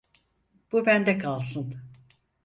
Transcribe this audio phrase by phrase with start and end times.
[0.71, 1.75] Bu bende kalsın.